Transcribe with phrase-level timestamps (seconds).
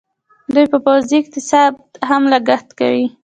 [0.53, 1.73] دوی په پوځي اقتصاد
[2.09, 3.05] هم لګښت کوي.